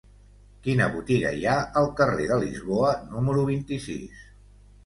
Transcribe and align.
Quina 0.67 0.87
botiga 0.95 1.33
hi 1.41 1.45
ha 1.51 1.57
al 1.83 1.89
carrer 2.01 2.25
de 2.31 2.39
Lisboa 2.47 2.97
número 3.13 3.45
vint-i-sis? 3.51 4.27